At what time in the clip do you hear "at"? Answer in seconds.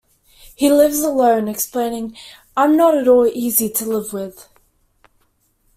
2.97-3.07